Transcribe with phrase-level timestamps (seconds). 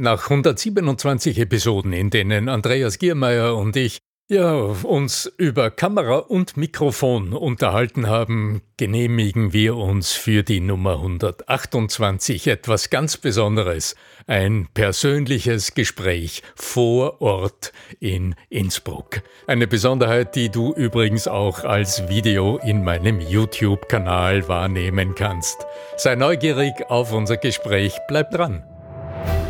[0.00, 3.98] Nach 127 Episoden, in denen Andreas Giermeier und ich
[4.30, 12.46] ja, uns über Kamera und Mikrofon unterhalten haben, genehmigen wir uns für die Nummer 128
[12.46, 13.94] etwas ganz Besonderes.
[14.26, 19.20] Ein persönliches Gespräch vor Ort in Innsbruck.
[19.46, 25.66] Eine Besonderheit, die du übrigens auch als Video in meinem YouTube-Kanal wahrnehmen kannst.
[25.98, 28.64] Sei neugierig auf unser Gespräch, bleib dran.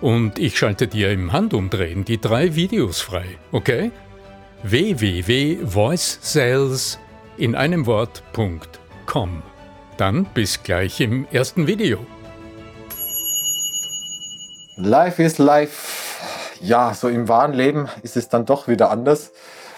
[0.00, 3.90] und ich schalte dir im Handumdrehen die drei Videos frei, okay?
[4.62, 6.98] www.voicesales
[7.36, 9.42] in einem Wort.com.
[9.96, 12.04] Dann bis gleich im ersten Video.
[14.76, 15.96] Life is life.
[16.60, 19.32] Ja, so im wahren Leben ist es dann doch wieder anders.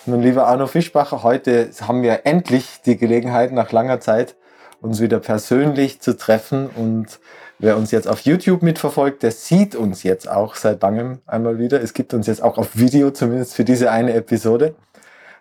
[0.06, 4.34] Nun, lieber Arno Fischbacher, heute haben wir endlich die Gelegenheit, nach langer Zeit
[4.80, 7.18] uns wieder persönlich zu treffen und
[7.62, 11.82] Wer uns jetzt auf YouTube mitverfolgt, der sieht uns jetzt auch seit langem einmal wieder.
[11.82, 14.74] Es gibt uns jetzt auch auf Video, zumindest für diese eine Episode.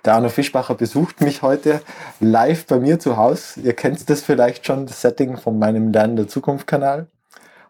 [0.03, 1.79] Der Arno Fischbacher besucht mich heute
[2.19, 3.61] live bei mir zu Hause.
[3.61, 7.07] Ihr kennt das vielleicht schon, das Setting von meinem Lernen der Zukunft Kanal.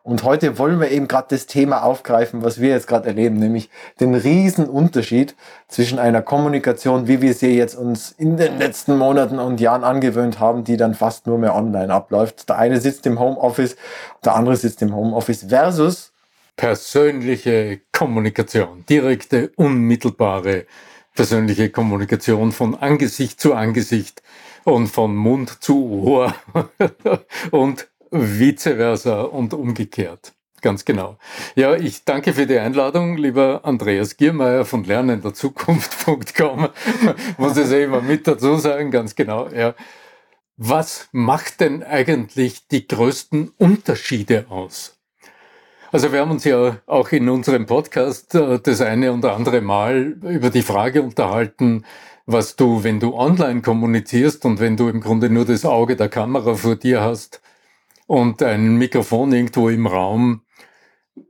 [0.02, 3.70] Und heute wollen wir eben gerade das Thema aufgreifen, was wir jetzt gerade erleben, nämlich
[4.00, 5.36] den riesen Unterschied
[5.68, 10.40] zwischen einer Kommunikation, wie wir sie jetzt uns in den letzten Monaten und Jahren angewöhnt
[10.40, 12.48] haben, die dann fast nur mehr online abläuft.
[12.48, 13.76] Der eine sitzt im Homeoffice,
[14.24, 16.14] der andere sitzt im Homeoffice versus
[16.56, 20.66] persönliche Kommunikation, direkte, unmittelbare
[21.14, 24.24] persönliche Kommunikation von Angesicht zu Angesicht
[24.64, 26.34] und von Mund zu Ohr
[27.52, 30.34] und vice versa und umgekehrt.
[30.62, 31.18] Ganz genau.
[31.56, 36.70] Ja, ich danke für die Einladung, lieber Andreas Giermeier von lernenderzukunft.com.
[37.38, 39.48] Muss ich eh immer mit dazu sagen, ganz genau.
[39.50, 39.74] Ja.
[40.58, 45.00] Was macht denn eigentlich die größten Unterschiede aus?
[45.92, 50.18] Also wir haben uns ja auch in unserem Podcast äh, das eine oder andere Mal
[50.22, 51.86] über die Frage unterhalten,
[52.26, 56.10] was du, wenn du online kommunizierst und wenn du im Grunde nur das Auge der
[56.10, 57.42] Kamera vor dir hast,
[58.10, 60.42] und ein Mikrofon irgendwo im Raum,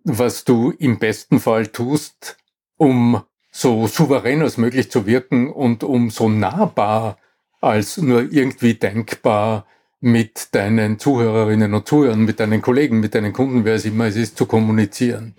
[0.06, 2.38] was du im besten Fall tust,
[2.78, 7.18] um so souverän als möglich zu wirken und um so nahbar
[7.60, 9.66] als nur irgendwie denkbar
[10.00, 14.38] mit deinen Zuhörerinnen und Zuhörern, mit deinen Kollegen, mit deinen Kunden, wer es immer ist,
[14.38, 15.36] zu kommunizieren.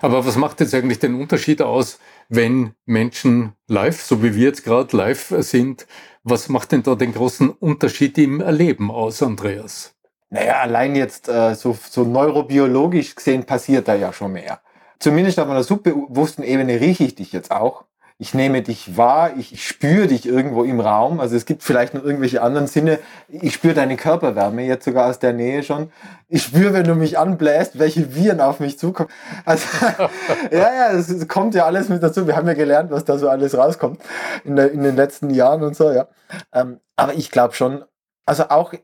[0.00, 4.64] Aber was macht jetzt eigentlich den Unterschied aus, wenn Menschen live, so wie wir jetzt
[4.64, 5.86] gerade live sind,
[6.24, 9.94] was macht denn da den großen Unterschied im Erleben aus, Andreas?
[10.30, 14.60] Naja, allein jetzt äh, so, so neurobiologisch gesehen passiert da ja schon mehr.
[15.00, 17.84] Zumindest auf einer subbewussten Ebene rieche ich dich jetzt auch.
[18.22, 21.20] Ich nehme dich wahr, ich spüre dich irgendwo im Raum.
[21.20, 22.98] Also es gibt vielleicht noch irgendwelche anderen Sinne.
[23.28, 25.90] Ich spüre deine Körperwärme jetzt sogar aus der Nähe schon.
[26.28, 29.08] Ich spüre, wenn du mich anbläst, welche Viren auf mich zukommen.
[29.46, 29.66] Also
[30.50, 32.26] ja, ja, es kommt ja alles mit dazu.
[32.26, 34.02] Wir haben ja gelernt, was da so alles rauskommt
[34.44, 36.06] in, der, in den letzten Jahren und so, ja.
[36.52, 37.84] Ähm, aber ich glaube schon,
[38.26, 38.74] also auch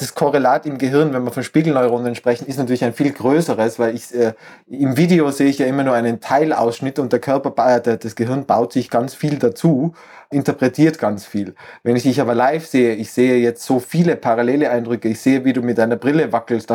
[0.00, 3.94] das Korrelat im Gehirn, wenn wir von Spiegelneuronen sprechen, ist natürlich ein viel größeres, weil
[3.94, 4.34] ich äh,
[4.66, 8.46] im Video sehe ich ja immer nur einen Teilausschnitt und der Körper, äh, das Gehirn
[8.46, 9.94] baut sich ganz viel dazu,
[10.30, 11.54] interpretiert ganz viel.
[11.82, 15.44] Wenn ich dich aber live sehe, ich sehe jetzt so viele parallele Eindrücke, ich sehe,
[15.44, 16.70] wie du mit deiner Brille wackelst,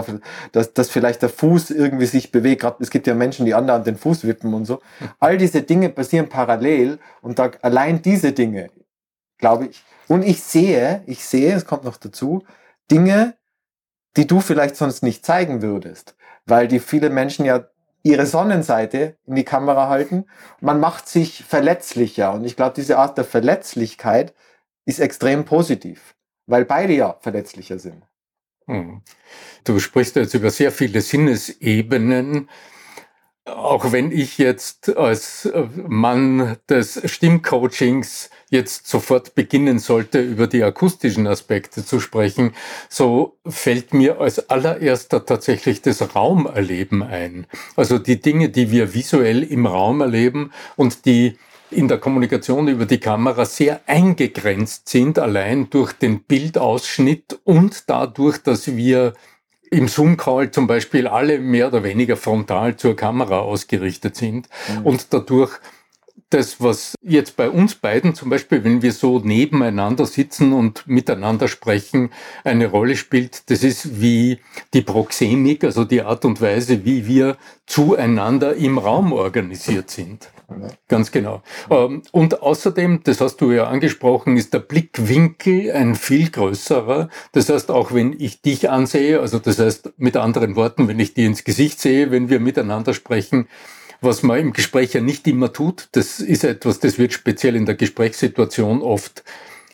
[0.51, 2.61] dass, dass vielleicht der Fuß irgendwie sich bewegt.
[2.61, 4.81] Gerade es gibt ja Menschen, die anderen den Fuß wippen und so.
[5.19, 8.69] All diese Dinge passieren parallel und da allein diese Dinge,
[9.37, 9.83] glaube ich.
[10.07, 12.43] Und ich sehe, ich sehe, es kommt noch dazu,
[12.91, 13.35] Dinge,
[14.17, 16.15] die du vielleicht sonst nicht zeigen würdest,
[16.45, 17.67] weil die viele Menschen ja
[18.03, 20.25] ihre Sonnenseite in die Kamera halten.
[20.61, 24.33] Man macht sich verletzlicher und ich glaube, diese Art der Verletzlichkeit
[24.85, 26.15] ist extrem positiv,
[26.45, 28.03] weil beide ja verletzlicher sind.
[28.67, 29.01] Hm.
[29.63, 32.49] Du sprichst jetzt über sehr viele Sinnesebenen.
[33.45, 35.47] Auch wenn ich jetzt als
[35.87, 42.53] Mann des Stimmcoachings jetzt sofort beginnen sollte, über die akustischen Aspekte zu sprechen,
[42.89, 47.45] so fällt mir als allererster tatsächlich das Raumerleben ein.
[47.75, 51.37] Also die Dinge, die wir visuell im Raum erleben und die
[51.69, 58.39] in der Kommunikation über die Kamera sehr eingegrenzt sind, allein durch den Bildausschnitt und dadurch,
[58.39, 59.13] dass wir
[59.71, 64.85] im Zoom-Call zum Beispiel alle mehr oder weniger frontal zur Kamera ausgerichtet sind mhm.
[64.85, 65.59] und dadurch
[66.29, 71.47] das, was jetzt bei uns beiden zum Beispiel, wenn wir so nebeneinander sitzen und miteinander
[71.47, 72.09] sprechen,
[72.43, 74.39] eine Rolle spielt, das ist wie
[74.73, 77.37] die Proxemik, also die Art und Weise, wie wir
[77.67, 80.29] zueinander im Raum organisiert sind.
[80.87, 81.41] Ganz genau.
[81.69, 87.09] Ähm, und außerdem, das hast du ja angesprochen, ist der Blickwinkel ein viel größerer.
[87.31, 91.13] Das heißt, auch wenn ich dich ansehe, also das heißt mit anderen Worten, wenn ich
[91.13, 93.47] dir ins Gesicht sehe, wenn wir miteinander sprechen,
[94.01, 97.65] was man im Gespräch ja nicht immer tut, das ist etwas, das wird speziell in
[97.65, 99.23] der Gesprächssituation oft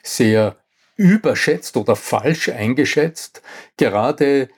[0.04, 0.58] sehr
[0.96, 3.42] überschätzt oder falsch eingeschätzt.
[3.78, 4.50] Gerade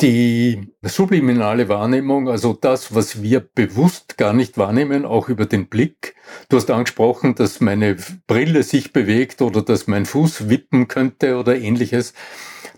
[0.00, 6.16] die subliminale Wahrnehmung, also das, was wir bewusst gar nicht wahrnehmen, auch über den Blick.
[6.48, 7.96] Du hast angesprochen, dass meine
[8.26, 12.12] Brille sich bewegt oder dass mein Fuß wippen könnte oder ähnliches.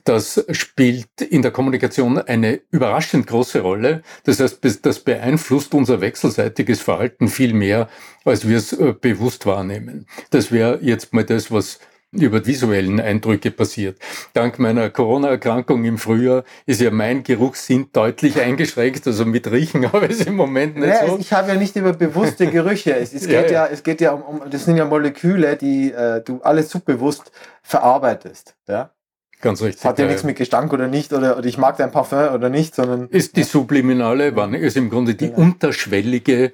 [0.07, 4.03] Das spielt in der Kommunikation eine überraschend große Rolle.
[4.23, 7.89] Das heißt, das beeinflusst unser wechselseitiges Verhalten viel mehr,
[8.25, 10.07] als wir es äh, bewusst wahrnehmen.
[10.31, 11.81] Das wäre jetzt mal das, was
[12.13, 13.99] über visuellen Eindrücke passiert.
[14.33, 19.09] Dank meiner Corona-Erkrankung im Frühjahr ist ja mein Geruchssinn deutlich eingeschränkt.
[19.09, 21.19] Also mit Riechen habe ich es im Moment nicht ja, so.
[21.19, 22.95] Ich habe ja nicht über bewusste Gerüche.
[22.95, 25.91] Es, es geht ja, ja, es geht ja um, um, das sind ja Moleküle, die
[25.91, 27.33] äh, du alles subbewusst
[27.63, 28.55] verarbeitest.
[28.69, 28.93] Ja?
[29.41, 29.85] Ganz richtig.
[29.85, 32.49] Hat ja, ja nichts mit Gestank oder nicht oder, oder ich mag dein Parfum oder
[32.49, 33.09] nicht, sondern.
[33.09, 35.41] Ist die subliminale ist im Grunde die genau.
[35.41, 36.53] unterschwellige,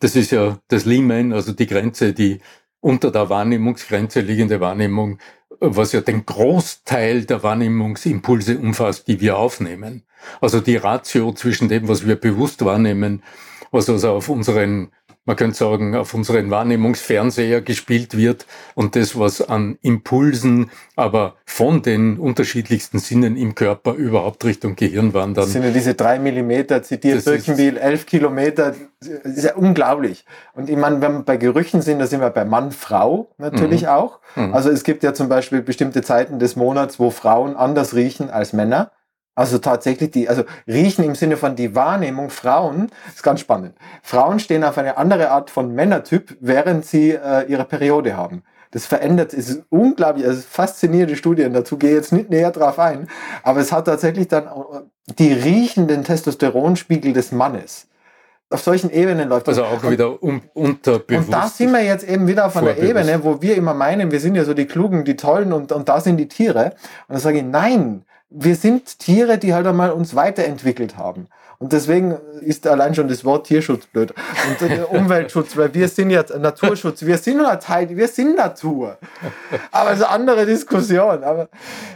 [0.00, 2.40] das ist ja das Limen, also die Grenze, die
[2.80, 5.18] unter der Wahrnehmungsgrenze liegende Wahrnehmung,
[5.60, 10.02] was ja den Großteil der Wahrnehmungsimpulse umfasst, die wir aufnehmen.
[10.40, 13.22] Also die Ratio zwischen dem, was wir bewusst wahrnehmen,
[13.70, 14.90] was also auf unseren
[15.24, 21.82] man könnte sagen, auf unseren Wahrnehmungsfernseher gespielt wird und das, was an Impulsen, aber von
[21.82, 25.44] den unterschiedlichsten Sinnen im Körper überhaupt Richtung Gehirn wandern.
[25.44, 30.24] Das sind ja diese drei Millimeter, zitiert Birkenbiel, elf Kilometer, das ist ja unglaublich.
[30.54, 33.82] Und ich meine, wenn wir bei Gerüchen sind, da sind wir bei Mann, Frau natürlich
[33.82, 33.88] mhm.
[33.88, 34.20] auch.
[34.34, 34.52] Mhm.
[34.54, 38.52] Also es gibt ja zum Beispiel bestimmte Zeiten des Monats, wo Frauen anders riechen als
[38.52, 38.90] Männer.
[39.34, 43.74] Also tatsächlich die, also riechen im Sinne von die Wahrnehmung Frauen, ist ganz spannend.
[44.02, 48.42] Frauen stehen auf eine andere Art von Männertyp, während sie äh, ihre Periode haben.
[48.72, 52.78] Das verändert, es ist unglaublich, also faszinierende Studien, dazu gehe ich jetzt nicht näher drauf
[52.78, 53.06] ein,
[53.42, 54.48] aber es hat tatsächlich dann,
[55.18, 57.86] die riechen den Testosteronspiegel des Mannes.
[58.48, 59.58] Auf solchen Ebenen läuft das.
[59.58, 61.28] Also auch wieder um, unterbewusst.
[61.28, 64.20] Und da sind wir jetzt eben wieder auf einer Ebene, wo wir immer meinen, wir
[64.20, 66.66] sind ja so die Klugen, die Tollen und, und da sind die Tiere.
[67.08, 71.28] Und dann sage ich, nein, wir sind Tiere, die halt einmal uns weiterentwickelt haben.
[71.62, 74.12] Und deswegen ist allein schon das Wort Tierschutz blöd.
[74.48, 78.98] Und äh, Umweltschutz, weil wir sind ja Naturschutz, wir sind ein Teil, wir sind Natur.
[79.70, 81.22] Aber es ist eine andere Diskussion.
[81.22, 81.48] Aber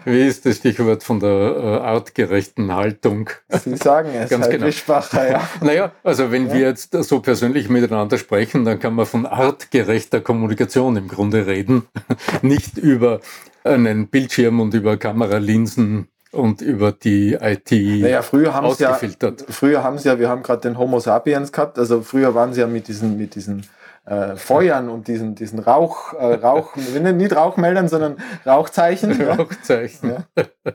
[0.04, 3.28] Wie ist das Stichwort von der äh, artgerechten Haltung?
[3.64, 4.70] Sie sagen es, Ganz halt genau.
[4.70, 5.48] Schwacher, ja.
[5.60, 6.54] Naja, also wenn ja.
[6.54, 11.88] wir jetzt so persönlich miteinander sprechen, dann kann man von artgerechter Kommunikation im Grunde reden.
[12.42, 13.18] Nicht über
[13.64, 19.42] einen Bildschirm und über Kameralinsen und über die IT naja, früher haben ausgefiltert.
[19.42, 22.52] Ja, früher haben sie ja, wir haben gerade den Homo sapiens gehabt, also früher waren
[22.52, 23.66] sie ja mit diesen, mit diesen
[24.06, 29.20] äh, Feuern und diesen, diesen Rauch, äh, Rauch, nicht Rauchmeldern, sondern Rauchzeichen.
[29.20, 30.24] Rauchzeichen.
[30.36, 30.44] Ja.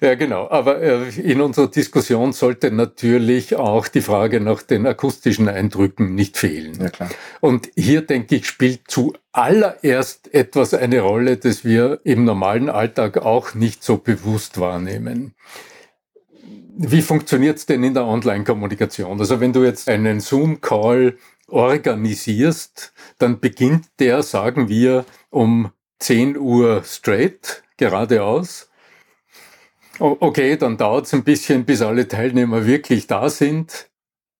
[0.02, 0.48] Ja, genau.
[0.50, 6.38] Aber äh, in unserer Diskussion sollte natürlich auch die Frage nach den akustischen Eindrücken nicht
[6.38, 6.80] fehlen.
[6.80, 7.10] Ja, klar.
[7.40, 13.54] Und hier, denke ich, spielt zuallererst etwas eine Rolle, das wir im normalen Alltag auch
[13.54, 15.34] nicht so bewusst wahrnehmen.
[16.82, 19.20] Wie funktioniert es denn in der Online-Kommunikation?
[19.20, 26.82] Also wenn du jetzt einen Zoom-Call organisierst, dann beginnt der, sagen wir, um 10 Uhr
[26.84, 28.69] straight, geradeaus
[30.00, 33.90] Okay, dann dauert es ein bisschen, bis alle Teilnehmer wirklich da sind.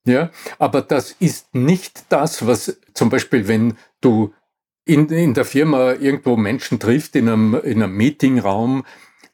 [0.07, 4.33] Ja, aber das ist nicht das, was zum Beispiel, wenn du
[4.87, 8.85] in, in der Firma irgendwo Menschen trifft, in einem, in einem Meetingraum,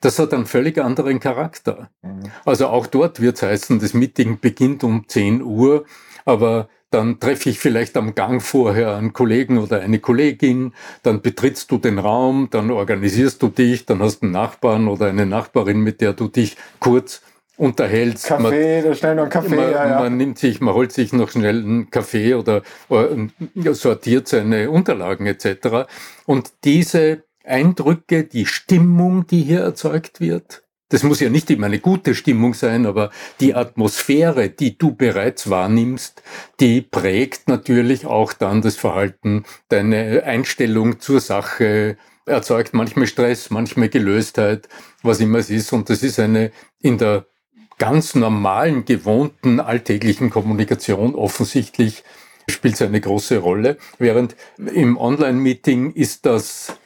[0.00, 1.90] das hat einen völlig anderen Charakter.
[2.02, 2.30] Mhm.
[2.44, 5.86] Also auch dort wird es heißen, das Meeting beginnt um 10 Uhr,
[6.24, 11.70] aber dann treffe ich vielleicht am Gang vorher einen Kollegen oder eine Kollegin, dann betrittst
[11.70, 15.80] du den Raum, dann organisierst du dich, dann hast du einen Nachbarn oder eine Nachbarin,
[15.80, 17.22] mit der du dich kurz
[17.56, 18.26] unterhältst.
[18.26, 19.56] Kaffee, man, schnell noch einen Kaffee.
[19.56, 20.00] Man, ja, ja.
[20.00, 23.08] man nimmt sich, man holt sich noch schnell einen Kaffee oder, oder
[23.72, 25.88] sortiert seine Unterlagen etc.
[26.26, 31.80] Und diese Eindrücke, die Stimmung, die hier erzeugt wird, das muss ja nicht immer eine
[31.80, 36.22] gute Stimmung sein, aber die Atmosphäre, die du bereits wahrnimmst,
[36.60, 43.88] die prägt natürlich auch dann das Verhalten, deine Einstellung zur Sache, erzeugt manchmal Stress, manchmal
[43.88, 44.68] Gelöstheit,
[45.02, 45.72] was immer es ist.
[45.72, 46.50] Und das ist eine
[46.80, 47.26] in der
[47.78, 52.04] ganz normalen, gewohnten, alltäglichen Kommunikation offensichtlich
[52.48, 53.76] spielt es eine große Rolle.
[53.98, 56.78] Während im Online-Meeting ist das,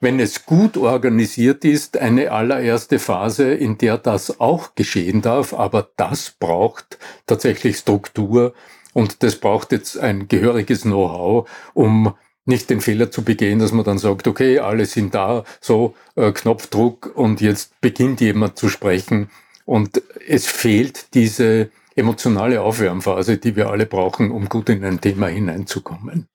[0.00, 5.54] wenn es gut organisiert ist, eine allererste Phase, in der das auch geschehen darf.
[5.54, 8.54] Aber das braucht tatsächlich Struktur
[8.92, 13.84] und das braucht jetzt ein gehöriges Know-how, um nicht den Fehler zu begehen, dass man
[13.84, 19.30] dann sagt, okay, alle sind da, so äh, Knopfdruck und jetzt beginnt jemand zu sprechen
[19.64, 25.26] und es fehlt diese emotionale Aufwärmphase, die wir alle brauchen, um gut in ein Thema
[25.26, 26.28] hineinzukommen.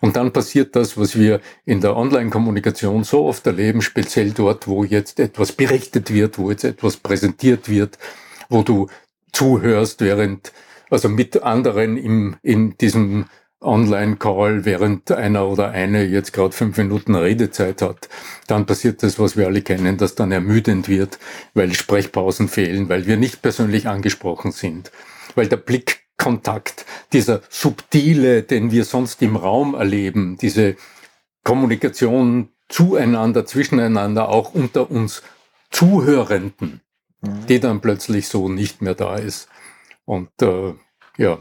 [0.00, 4.84] Und dann passiert das, was wir in der Online-Kommunikation so oft erleben, speziell dort, wo
[4.84, 7.98] jetzt etwas berichtet wird, wo jetzt etwas präsentiert wird,
[8.48, 8.88] wo du
[9.32, 10.52] zuhörst, während,
[10.90, 13.26] also mit anderen im, in diesem
[13.62, 18.08] Online-Call, während einer oder eine jetzt gerade fünf Minuten Redezeit hat,
[18.46, 21.18] dann passiert das, was wir alle kennen, dass dann ermüdend wird,
[21.52, 24.90] weil Sprechpausen fehlen, weil wir nicht persönlich angesprochen sind,
[25.34, 25.58] weil der
[26.20, 30.76] Blickkontakt, dieser subtile, den wir sonst im Raum erleben, diese
[31.44, 35.22] Kommunikation zueinander, zwischeneinander, auch unter uns
[35.70, 36.82] Zuhörenden,
[37.22, 37.46] mhm.
[37.46, 39.48] die dann plötzlich so nicht mehr da ist.
[40.04, 40.74] Und äh,
[41.16, 41.38] ja,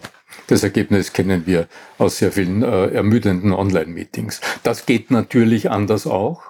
[0.48, 1.68] das Ergebnis kennen wir
[1.98, 4.40] aus sehr vielen äh, ermüdenden Online-Meetings.
[4.64, 6.44] Das geht natürlich anders auch.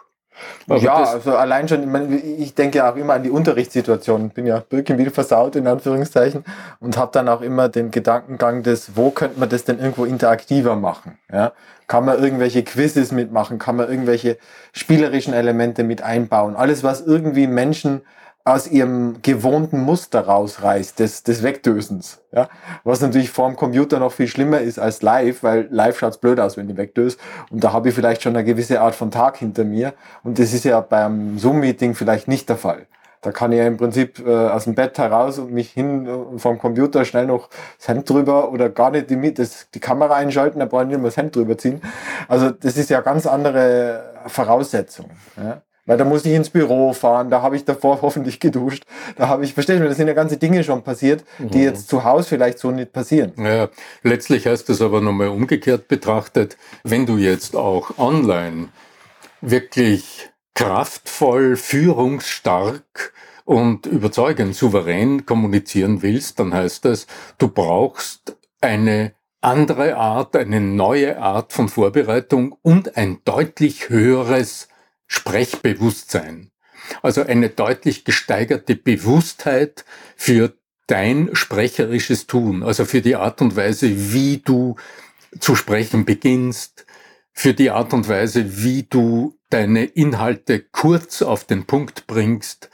[0.67, 4.29] Ja, also allein schon, ich, meine, ich denke auch immer an die Unterrichtssituation.
[4.29, 6.43] Bin ja Birkenwil versaut, in Anführungszeichen,
[6.79, 10.75] und habe dann auch immer den Gedankengang des, wo könnte man das denn irgendwo interaktiver
[10.75, 11.17] machen?
[11.31, 11.53] Ja?
[11.87, 13.57] Kann man irgendwelche Quizzes mitmachen?
[13.57, 14.37] Kann man irgendwelche
[14.73, 16.55] spielerischen Elemente mit einbauen?
[16.55, 18.01] Alles, was irgendwie Menschen
[18.45, 22.21] aus ihrem gewohnten Muster rausreißt, des, des Wegdösens.
[22.31, 22.49] Ja?
[22.83, 26.39] Was natürlich vor dem Computer noch viel schlimmer ist als live, weil live schaut's blöd
[26.39, 27.19] aus, wenn du wegdöst.
[27.51, 29.93] Und da habe ich vielleicht schon eine gewisse Art von Tag hinter mir.
[30.23, 32.87] Und das ist ja beim Zoom-Meeting vielleicht nicht der Fall.
[33.21, 36.39] Da kann ich ja im Prinzip äh, aus dem Bett heraus und mich hin äh,
[36.39, 40.59] vom Computer schnell noch das Hemd drüber oder gar nicht die, das, die Kamera einschalten,
[40.59, 41.81] da brauche ich nicht mehr das Hemd drüber ziehen.
[42.29, 45.09] Also das ist ja ganz andere Voraussetzung.
[45.35, 45.61] Ja?
[45.89, 48.83] Weil da muss ich ins Büro fahren, da habe ich davor hoffentlich geduscht.
[49.15, 51.63] Da habe ich, verstehst du, das sind ja ganze Dinge schon passiert, die mhm.
[51.63, 53.33] jetzt zu Hause vielleicht so nicht passieren.
[53.37, 53.69] Ja,
[54.03, 58.67] letztlich heißt das aber nochmal umgekehrt betrachtet, wenn du jetzt auch online
[59.41, 63.11] wirklich kraftvoll, führungsstark
[63.43, 67.07] und überzeugend, souverän kommunizieren willst, dann heißt das,
[67.39, 74.67] du brauchst eine andere Art, eine neue Art von Vorbereitung und ein deutlich höheres
[75.09, 76.51] Sprechbewusstsein.
[77.01, 79.83] Also eine deutlich gesteigerte Bewusstheit
[80.15, 80.53] für
[80.87, 84.75] dein sprecherisches Tun, also für die Art und Weise, wie du
[85.39, 86.85] zu sprechen beginnst,
[87.33, 92.69] für die Art und Weise, wie du deine Inhalte kurz auf den Punkt bringst,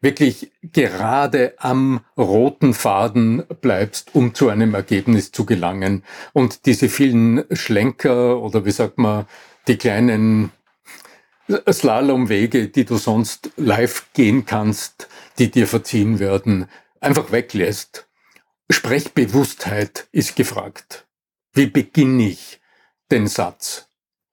[0.00, 6.04] wirklich gerade am roten Faden bleibst, um zu einem Ergebnis zu gelangen.
[6.32, 9.26] Und diese vielen Schlenker oder wie sagt man,
[9.66, 10.52] die kleinen
[11.48, 15.08] Slalomwege, die du sonst live gehen kannst,
[15.38, 16.68] die dir verziehen werden,
[17.00, 18.08] einfach weglässt.
[18.70, 21.06] Sprechbewusstheit ist gefragt.
[21.52, 22.60] Wie beginne ich
[23.10, 23.88] den Satz?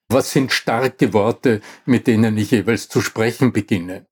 [0.08, 4.08] Was sind starke Worte, mit denen ich jeweils zu sprechen beginne?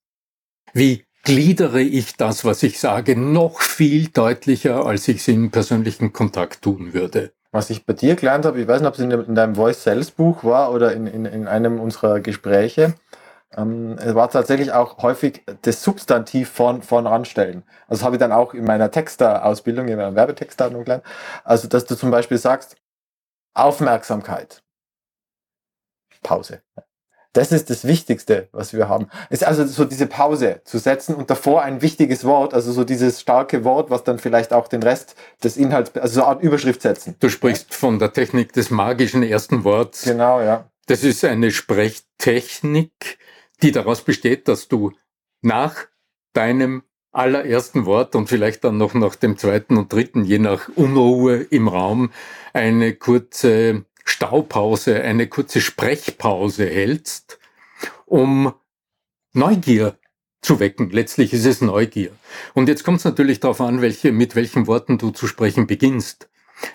[0.74, 6.14] Wie gliedere ich das, was ich sage, noch viel deutlicher, als ich es im persönlichen
[6.14, 7.34] Kontakt tun würde?
[7.52, 9.84] Was ich bei dir gelernt habe, ich weiß nicht, ob es in, in deinem Voice
[9.84, 12.94] Sales Buch war oder in, in, in einem unserer Gespräche,
[13.56, 17.64] ähm, es war tatsächlich auch häufig das Substantiv vorn, vorn ranstellen.
[17.88, 21.04] Also habe ich dann auch in meiner Texter-Ausbildung, in meiner Werbetexter gelernt.
[21.44, 22.76] Also, dass du zum Beispiel sagst,
[23.56, 24.64] Aufmerksamkeit.
[26.22, 26.62] Pause.
[27.34, 29.08] Das ist das Wichtigste, was wir haben.
[29.30, 33.22] ist also so diese Pause zu setzen und davor ein wichtiges Wort, also so dieses
[33.22, 36.82] starke Wort, was dann vielleicht auch den Rest des Inhalts, also so eine Art Überschrift
[36.82, 37.16] setzen.
[37.20, 40.04] Du sprichst von der Technik des magischen ersten Worts.
[40.04, 40.70] Genau, ja.
[40.88, 43.20] Das ist eine Sprechtechnik,
[43.62, 44.92] die daraus besteht, dass du
[45.42, 45.86] nach
[46.34, 46.82] deinem
[47.12, 51.68] allerersten Wort und vielleicht dann noch nach dem zweiten und dritten, je nach Unruhe im
[51.68, 52.12] Raum,
[52.54, 57.40] eine kurze Staupause, eine kurze Sprechpause hältst,
[58.06, 58.54] um
[59.34, 59.98] Neugier
[60.42, 60.90] zu wecken.
[60.90, 62.12] Letztlich ist es Neugier.
[62.54, 66.29] Und jetzt kommt es natürlich darauf an, welche, mit welchen Worten du zu sprechen beginnst.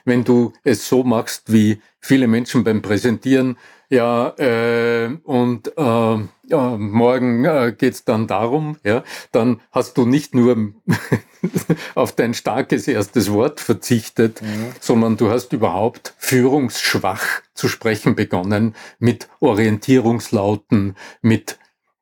[0.05, 3.57] Wenn du es so machst, wie viele Menschen beim Präsentieren,
[3.91, 10.35] ja, äh, und äh, ja, morgen äh, geht dann darum, ja, dann hast du nicht
[10.35, 10.73] nur
[11.95, 14.73] auf dein starkes erstes Wort verzichtet, mhm.
[14.81, 17.25] sondern du hast überhaupt führungsschwach
[17.55, 21.59] zu sprechen begonnen mit Orientierungslauten, mit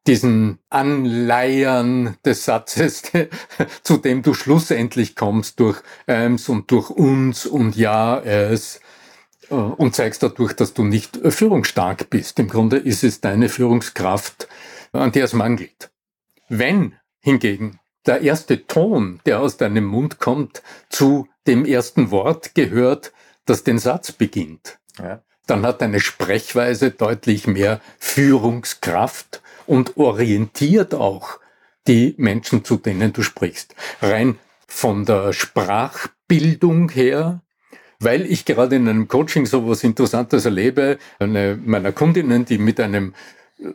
[0.06, 3.02] diesen Anleiern des Satzes,
[3.82, 8.80] zu dem du schlussendlich kommst durch Ems und durch uns und ja, es
[9.50, 12.38] äh, und zeigst dadurch, dass du nicht führungsstark bist.
[12.38, 14.48] Im Grunde ist es deine Führungskraft,
[14.92, 15.90] an der es mangelt.
[16.48, 23.12] Wenn hingegen der erste Ton, der aus deinem Mund kommt, zu dem ersten Wort gehört,
[23.44, 25.22] das den Satz beginnt, ja.
[25.46, 31.40] Dann hat deine Sprechweise deutlich mehr Führungskraft und orientiert auch
[31.86, 33.74] die Menschen, zu denen du sprichst.
[34.00, 37.40] Rein von der Sprachbildung her,
[37.98, 42.80] weil ich gerade in einem Coaching so was Interessantes erlebe, eine meiner Kundinnen, die mit
[42.80, 43.14] einem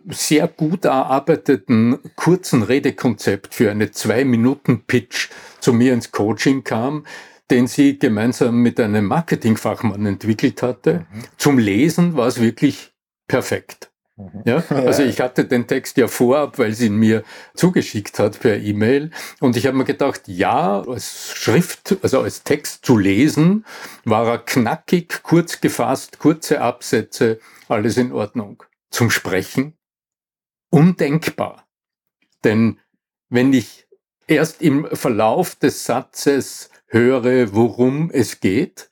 [0.10, 7.06] sehr gut erarbeiteten kurzen Redekonzept für eine Zwei-Minuten-Pitch zu mir ins Coaching kam,
[7.50, 11.06] den sie gemeinsam mit einem Marketingfachmann entwickelt hatte.
[11.12, 11.24] Mhm.
[11.38, 12.94] Zum Lesen war es wirklich
[13.28, 13.92] perfekt.
[14.18, 14.42] Mhm.
[14.46, 17.24] Ja, also ich hatte den Text ja vorab, weil sie ihn mir
[17.54, 19.12] zugeschickt hat per E-Mail.
[19.40, 23.64] Und ich habe mir gedacht, ja, als Schrift, also als Text zu lesen,
[24.06, 28.64] war er knackig, kurz gefasst, kurze Absätze, alles in Ordnung.
[28.90, 29.78] Zum Sprechen
[30.70, 31.68] undenkbar.
[32.44, 32.80] Denn
[33.30, 33.87] wenn ich
[34.28, 38.90] erst im Verlauf des Satzes höre, worum es geht,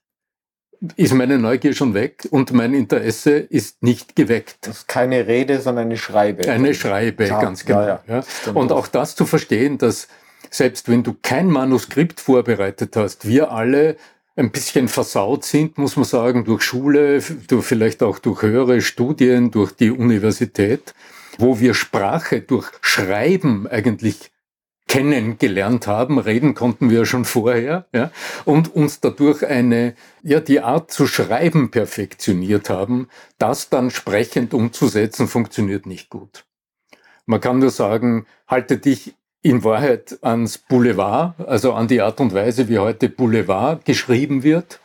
[0.96, 4.58] ist meine Neugier schon weg und mein Interesse ist nicht geweckt.
[4.62, 6.50] Das ist keine Rede, sondern eine Schreibe.
[6.50, 7.82] Eine Schreibe, ja, ganz genau.
[7.82, 8.24] Ja, ja.
[8.54, 10.08] Und auch das zu verstehen, dass
[10.52, 13.98] selbst wenn du kein Manuskript vorbereitet hast, wir alle
[14.36, 19.50] ein bisschen versaut sind, muss man sagen, durch Schule, durch, vielleicht auch durch höhere Studien,
[19.50, 20.94] durch die Universität,
[21.38, 24.32] wo wir Sprache durch Schreiben eigentlich
[24.96, 28.12] kennengelernt haben, reden konnten wir schon vorher, ja,
[28.46, 35.28] und uns dadurch eine, ja, die Art zu schreiben perfektioniert haben, das dann sprechend umzusetzen,
[35.28, 36.46] funktioniert nicht gut.
[37.26, 42.34] Man kann nur sagen, halte dich in Wahrheit ans Boulevard, also an die Art und
[42.34, 44.80] Weise, wie heute Boulevard geschrieben wird.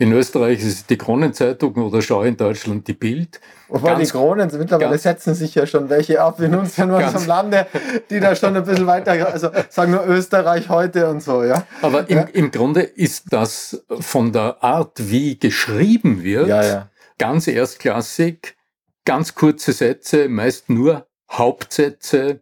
[0.00, 3.38] In Österreich ist es die Kronenzeitung oder schau in Deutschland die Bild.
[3.68, 7.66] Wobei ganz, die Kronen, mittlerweile setzen sich ja schon welche ab in unserem, unserem Lande,
[8.08, 11.66] die da schon ein bisschen weiter, also sagen wir Österreich heute und so, ja.
[11.82, 12.22] Aber im, ja.
[12.32, 16.88] im Grunde ist das von der Art, wie geschrieben wird, ja, ja.
[17.18, 18.56] ganz erstklassig,
[19.04, 22.40] ganz kurze Sätze, meist nur Hauptsätze,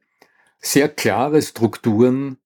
[0.60, 2.38] sehr klare Strukturen.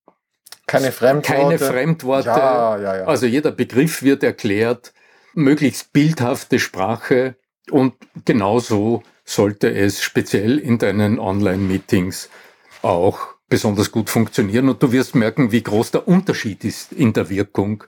[0.66, 1.38] Keine Fremdworte.
[1.38, 2.28] Keine Fremdworte.
[2.28, 3.04] Ja, ja, ja.
[3.04, 4.94] Also jeder Begriff wird erklärt
[5.34, 7.36] möglichst bildhafte Sprache
[7.70, 12.28] und genauso sollte es speziell in deinen Online-Meetings
[12.82, 14.68] auch besonders gut funktionieren.
[14.68, 17.84] Und du wirst merken, wie groß der Unterschied ist in der Wirkung,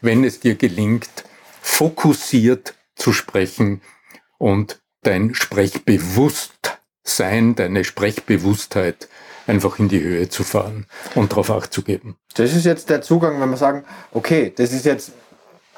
[0.00, 1.24] wenn es dir gelingt,
[1.60, 3.80] fokussiert zu sprechen
[4.38, 9.08] und dein Sprechbewusstsein, deine Sprechbewusstheit
[9.46, 12.16] einfach in die Höhe zu fahren und darauf Acht zu geben.
[12.34, 15.12] Das ist jetzt der Zugang, wenn wir sagen, okay, das ist jetzt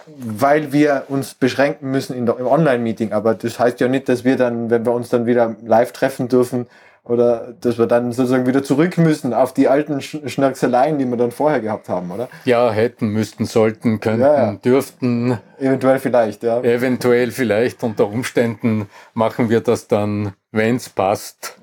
[0.07, 3.12] weil wir uns beschränken müssen in der, im Online-Meeting.
[3.12, 6.29] Aber das heißt ja nicht, dass wir dann, wenn wir uns dann wieder live treffen
[6.29, 6.67] dürfen,
[7.05, 11.33] oder dass wir dann sozusagen wieder zurück müssen auf die alten Schnörkseleien, die wir dann
[11.33, 12.29] vorher gehabt haben, oder?
[12.47, 14.53] Ja, hätten, müssten, sollten, könnten, ja, ja.
[14.55, 15.38] dürften.
[15.59, 16.61] Eventuell vielleicht, ja.
[16.62, 17.83] Eventuell vielleicht.
[17.83, 21.59] Unter Umständen machen wir das dann, wenn es passt.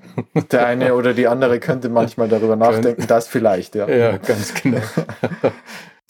[0.52, 3.88] Der eine oder die andere könnte manchmal darüber nachdenken, das vielleicht, ja.
[3.88, 4.82] Ja, ganz genau.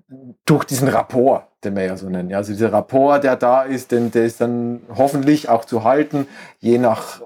[0.44, 2.34] durch diesen Rapport, den wir ja so nennen.
[2.34, 6.26] Also dieser Rapport, der da ist, den, der ist dann hoffentlich auch zu halten,
[6.60, 7.20] je nach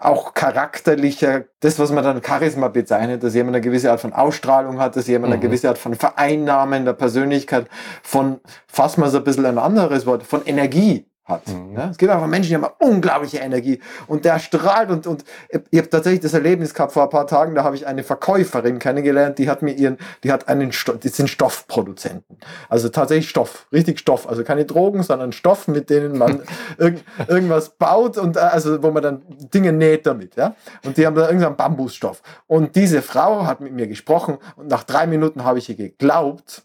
[0.00, 4.80] auch charakterlicher, das, was man dann Charisma bezeichnet, dass jemand eine gewisse Art von Ausstrahlung
[4.80, 5.42] hat, dass jemand eine mhm.
[5.42, 7.66] gewisse Art von Vereinnahmen der Persönlichkeit,
[8.02, 11.48] von, fassen wir es ein bisschen ein anderes Wort, von Energie hat.
[11.48, 11.76] Mhm.
[11.76, 15.24] Ja, es gibt einfach Menschen, die haben unglaubliche Energie und der strahlt und, und
[15.70, 18.78] ich habe tatsächlich das Erlebnis gehabt vor ein paar Tagen, da habe ich eine Verkäuferin
[18.78, 22.38] kennengelernt, die hat mir ihren, die hat einen, Stoff, die sind Stoffproduzenten.
[22.68, 26.42] Also tatsächlich Stoff, richtig Stoff, also keine Drogen, sondern Stoff, mit denen man
[26.78, 29.22] irg irgendwas baut und äh, also wo man dann
[29.54, 30.54] Dinge näht damit, ja.
[30.84, 32.22] Und die haben da irgendeinen Bambusstoff.
[32.46, 36.62] Und diese Frau hat mit mir gesprochen und nach drei Minuten habe ich ihr geglaubt,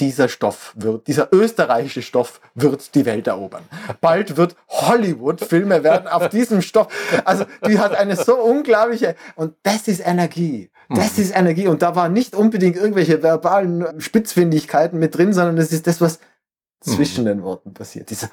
[0.00, 3.62] dieser Stoff wird, dieser österreichische Stoff wird die Welt erobern.
[4.00, 6.88] Bald wird Hollywood-Filme werden auf diesem Stoff.
[7.24, 10.70] Also die hat eine so unglaubliche, und das ist Energie.
[10.88, 11.66] Das ist Energie.
[11.66, 16.18] Und da waren nicht unbedingt irgendwelche verbalen Spitzfindigkeiten mit drin, sondern das ist das, was
[16.80, 18.10] zwischen den Worten passiert.
[18.10, 18.28] Diese,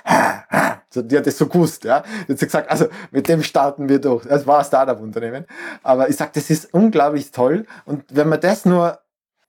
[0.90, 2.04] so, die hat das so gewusst, ja.
[2.28, 4.26] So gesagt, also mit dem starten wir durch.
[4.26, 5.46] Das war ein Startup-Unternehmen.
[5.84, 7.66] Aber ich sag, das ist unglaublich toll.
[7.86, 9.00] Und wenn man das nur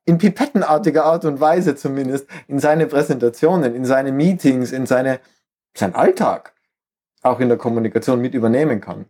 [0.05, 5.21] in pipettenartiger Art und Weise zumindest in seine Präsentationen, in seine Meetings, in seine,
[5.77, 6.55] sein Alltag
[7.23, 9.07] auch in der Kommunikation mit übernehmen kann,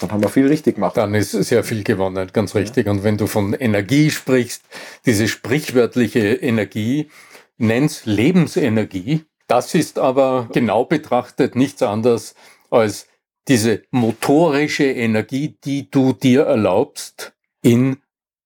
[0.00, 0.96] dann haben wir viel richtig gemacht.
[0.96, 2.86] Dann ist sehr viel gewonnen, ganz richtig.
[2.86, 4.62] Und wenn du von Energie sprichst,
[5.04, 7.10] diese sprichwörtliche Energie,
[7.58, 12.34] nenn's Lebensenergie, das ist aber genau betrachtet nichts anderes
[12.70, 13.08] als
[13.48, 17.98] diese motorische Energie, die du dir erlaubst, in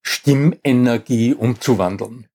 [0.05, 2.27] Stimmenergie umzuwandeln.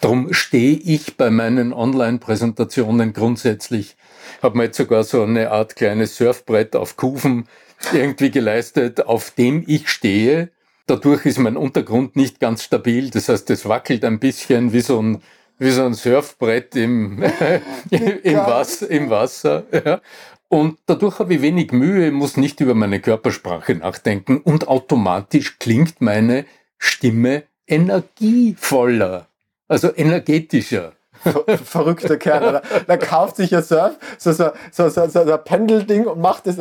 [0.00, 3.96] Darum stehe ich bei meinen Online-Präsentationen grundsätzlich,
[4.42, 7.46] habe mir jetzt sogar so eine Art kleines Surfbrett auf Kufen
[7.92, 10.50] irgendwie geleistet, auf dem ich stehe.
[10.86, 15.00] Dadurch ist mein Untergrund nicht ganz stabil, das heißt, es wackelt ein bisschen wie so
[15.00, 15.22] ein,
[15.58, 17.22] wie so ein Surfbrett im,
[17.90, 19.64] im, Wasser, im Wasser.
[19.72, 20.00] Ja.
[20.48, 26.00] Und dadurch habe ich wenig Mühe, muss nicht über meine Körpersprache nachdenken und automatisch klingt
[26.00, 26.44] meine
[26.78, 29.26] Stimme energievoller,
[29.68, 30.92] also energetischer.
[31.22, 32.48] Ver verrückter Kerl.
[32.48, 32.62] Oder?
[32.86, 36.56] Da kauft sich ein Surf, so, so, so, so, so ein Pendelding und macht das.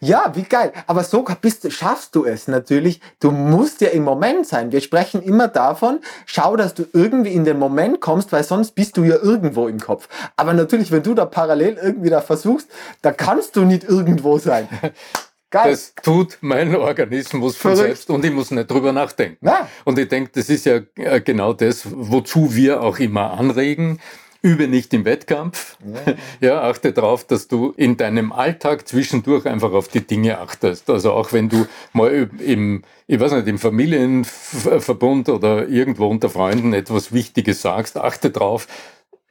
[0.00, 0.72] Ja, wie geil.
[0.88, 3.00] Aber so bist, schaffst du es natürlich.
[3.20, 4.72] Du musst ja im Moment sein.
[4.72, 8.96] Wir sprechen immer davon, schau, dass du irgendwie in den Moment kommst, weil sonst bist
[8.96, 10.08] du ja irgendwo im Kopf.
[10.36, 12.68] Aber natürlich, wenn du da parallel irgendwie da versuchst,
[13.00, 14.68] da kannst du nicht irgendwo sein.
[15.52, 15.70] Geil.
[15.70, 17.88] Das tut mein Organismus von Verrückt.
[17.88, 19.36] selbst und ich muss nicht drüber nachdenken.
[19.42, 19.68] Na.
[19.84, 24.00] Und ich denke, das ist ja äh, genau das, wozu wir auch immer anregen.
[24.40, 25.76] Übe nicht im Wettkampf.
[26.06, 26.14] Ja.
[26.48, 30.88] ja, achte darauf, dass du in deinem Alltag zwischendurch einfach auf die Dinge achtest.
[30.88, 36.72] Also auch wenn du mal im, ich weiß nicht, im Familienverbund oder irgendwo unter Freunden
[36.72, 38.66] etwas Wichtiges sagst, achte darauf,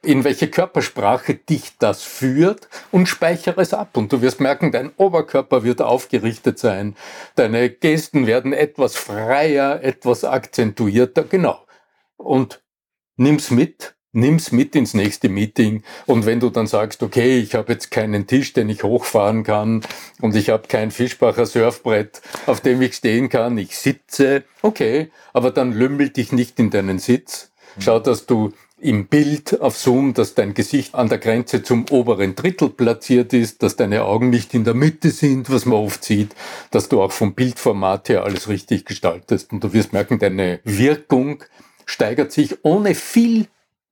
[0.04, 3.96] in welche Körpersprache dich das führt und speichere es ab.
[3.96, 6.96] Und du wirst merken, dein Oberkörper wird aufgerichtet sein,
[7.36, 11.64] deine Gesten werden etwas freier, etwas akzentuierter, genau.
[12.16, 12.62] Und
[13.16, 15.84] nimm's mit, nimm's mit ins nächste Meeting.
[16.06, 19.82] Und wenn du dann sagst, okay, ich habe jetzt keinen Tisch, den ich hochfahren kann
[20.20, 25.52] und ich habe kein Fischbacher Surfbrett, auf dem ich stehen kann, ich sitze, okay, aber
[25.52, 27.50] dann lümmel dich nicht in deinen Sitz.
[27.78, 32.34] Schau, dass du im Bild auf Zoom, dass dein Gesicht an der Grenze zum oberen
[32.34, 36.34] Drittel platziert ist, dass deine Augen nicht in der Mitte sind, was man oft sieht,
[36.72, 41.44] dass du auch vom Bildformat her alles richtig gestaltest und du wirst merken, deine Wirkung
[41.86, 43.46] steigert sich ohne viel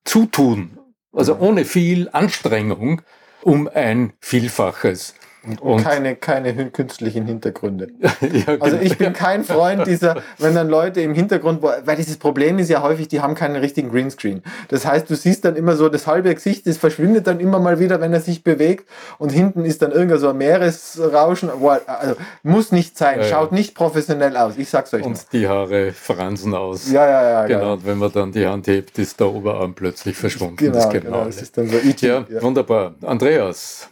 [0.04, 0.78] Zutun,
[1.12, 3.02] also ohne viel Anstrengung
[3.42, 5.14] um ein Vielfaches.
[5.60, 7.88] Und, keine, keine künstlichen Hintergründe.
[8.00, 12.58] ja, also ich bin kein Freund dieser, wenn dann Leute im Hintergrund, weil dieses Problem
[12.58, 14.42] ist ja häufig, die haben keinen richtigen Greenscreen.
[14.68, 17.80] Das heißt, du siehst dann immer so das halbe Gesicht, das verschwindet dann immer mal
[17.80, 18.86] wieder, wenn er sich bewegt
[19.18, 21.48] und hinten ist dann irgendein so ein Meeresrauschen.
[21.86, 25.04] Also muss nicht sein, ja, schaut nicht professionell aus, ich sag's euch.
[25.04, 25.24] Und noch.
[25.32, 26.90] die Haare fransen aus.
[26.90, 27.46] Ja, ja, ja.
[27.46, 30.56] Genau, und wenn man dann die Hand hebt, ist der Oberarm plötzlich verschwunden.
[30.56, 32.94] Genau, das, genau, das ist dann so ja, ja, wunderbar.
[33.02, 33.88] Andreas,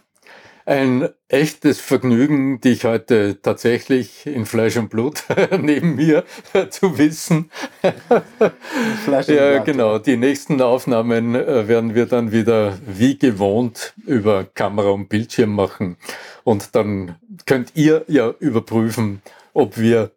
[0.69, 5.23] ein echtes Vergnügen, dich heute tatsächlich in Fleisch und Blut
[5.59, 6.25] neben mir
[6.69, 7.49] zu wissen.
[9.03, 9.65] Fleisch und ja, Blut.
[9.65, 9.97] genau.
[9.97, 15.97] Die nächsten Aufnahmen äh, werden wir dann wieder wie gewohnt über Kamera und Bildschirm machen.
[16.43, 17.15] Und dann
[17.47, 19.23] könnt ihr ja überprüfen,
[19.55, 20.11] ob wir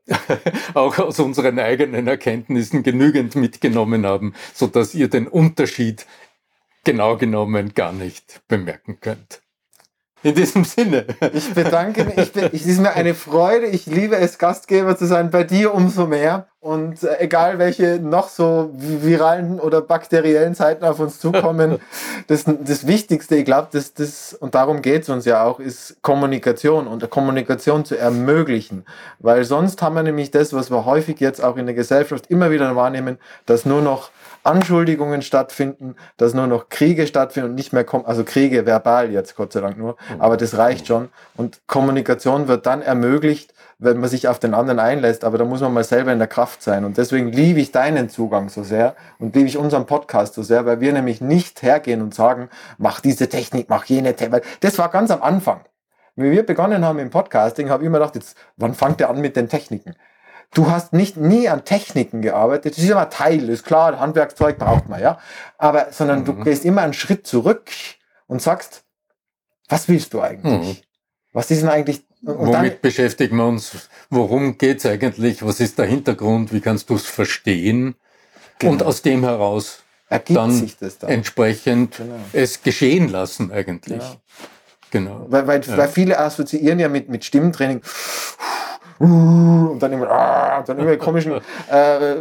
[0.75, 6.05] auch aus unseren eigenen Erkenntnissen genügend mitgenommen haben, so dass ihr den Unterschied
[6.85, 9.42] genau genommen gar nicht bemerken könnt.
[10.23, 11.05] In diesem Sinne.
[11.33, 12.17] Ich bedanke mich.
[12.17, 13.67] Ich bin, es ist mir eine Freude.
[13.67, 15.31] Ich liebe es, Gastgeber zu sein.
[15.31, 16.47] Bei dir umso mehr.
[16.61, 21.81] Und äh, egal welche noch so viralen oder bakteriellen Zeiten auf uns zukommen,
[22.29, 25.97] das, das Wichtigste, ich glaube, das, das, und darum geht es uns ja auch, ist
[26.03, 28.85] Kommunikation und Kommunikation zu ermöglichen.
[29.19, 32.53] Weil sonst haben wir nämlich das, was wir häufig jetzt auch in der Gesellschaft immer
[32.53, 34.11] wieder wahrnehmen, dass nur noch
[34.45, 39.37] Anschuldigungen stattfinden, dass nur noch Kriege stattfinden und nicht mehr kommen, also Kriege verbal jetzt
[39.37, 40.21] Gott sei Dank nur, mhm.
[40.21, 41.09] aber das reicht schon.
[41.37, 45.61] Und Kommunikation wird dann ermöglicht, wenn man sich auf den anderen einlässt, aber da muss
[45.61, 46.85] man mal selber in der Kraft sein.
[46.85, 50.67] Und deswegen liebe ich deinen Zugang so sehr und liebe ich unseren Podcast so sehr,
[50.67, 54.45] weil wir nämlich nicht hergehen und sagen, mach diese Technik, mach jene Technik.
[54.61, 55.61] Das war ganz am Anfang.
[56.15, 59.21] Wie wir begonnen haben im Podcasting, habe ich immer gedacht, jetzt, wann fängt der an
[59.21, 59.97] mit den Techniken?
[60.55, 62.77] Du hast nicht nie an Techniken gearbeitet.
[62.77, 65.19] Das ist immer Teil, ist klar, Handwerkszeug braucht man, ja.
[65.57, 66.25] Aber, sondern mhm.
[66.27, 67.71] du gehst immer einen Schritt zurück
[68.27, 68.85] und sagst,
[69.69, 70.79] was willst du eigentlich?
[70.79, 70.83] Mhm.
[71.33, 73.89] Was ist denn eigentlich Und Womit dann, beschäftigen wir uns?
[74.11, 75.45] Worum geht's eigentlich?
[75.45, 76.53] Was ist der Hintergrund?
[76.53, 77.95] Wie kannst du es verstehen?
[78.59, 78.73] Genau.
[78.73, 82.17] Und aus dem heraus Ergibt dann, dann, entsprechend genau.
[82.35, 84.03] es geschehen lassen eigentlich.
[84.91, 85.17] Genau.
[85.17, 85.27] genau.
[85.31, 85.77] Weil, weil, ja.
[85.79, 87.81] weil viele assoziieren ja mit, mit Stimmtraining
[89.03, 91.33] und dann immer, ah, und dann immer komischen
[91.69, 92.17] äh,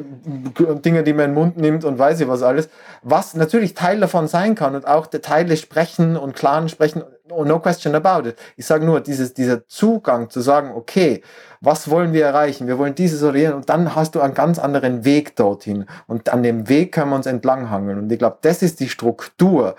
[0.84, 2.70] Dinge, die man in den Mund nimmt und weiß ich was alles.
[3.04, 7.94] Was natürlich Teil davon sein kann und auch Teile sprechen und klaren sprechen, no question
[7.94, 8.36] about it.
[8.58, 11.22] Ich sage nur, dieses, dieser Zugang zu sagen, okay,
[11.60, 12.68] was wollen wir erreichen?
[12.68, 16.30] Wir wollen dieses oder jenes und dann hast du einen ganz anderen Weg dorthin und
[16.30, 19.76] an dem Weg können wir uns entlanghangeln und ich glaube, das ist die Struktur,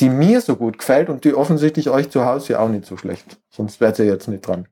[0.00, 2.96] die mir so gut gefällt und die offensichtlich euch zu Hause ja auch nicht so
[2.96, 3.38] schlecht.
[3.48, 4.68] Sonst wärt ihr jetzt nicht dran.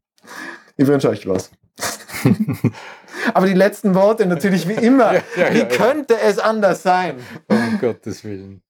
[0.76, 1.50] Ich wünsche euch was.
[3.34, 5.14] Aber die letzten Worte natürlich wie immer.
[5.36, 7.16] Ja, ja, wie ja, könnte es anders sein?
[7.48, 8.62] Um Gottes Willen.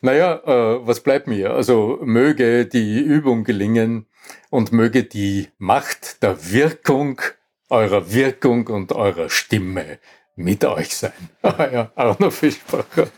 [0.00, 1.52] Naja, äh, was bleibt mir?
[1.52, 4.06] Also möge die Übung gelingen
[4.48, 7.20] und möge die Macht der Wirkung
[7.68, 9.98] eurer Wirkung und eurer Stimme
[10.36, 11.12] mit euch sein.
[11.72, 13.08] Ja, Arno Fischbacher.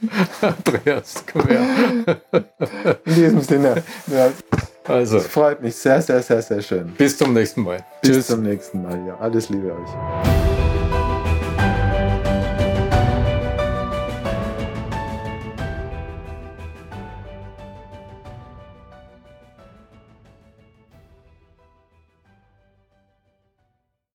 [0.40, 2.20] Andreas, komm her.
[3.04, 3.82] In diesem Sinne.
[4.84, 5.18] Also.
[5.18, 6.94] Das freut mich sehr, sehr, sehr, sehr schön.
[6.94, 7.84] Bis zum nächsten Mal.
[8.00, 8.26] Bis Tschüss.
[8.28, 8.98] zum nächsten Mal.
[9.06, 10.51] Ja, alles Liebe euch.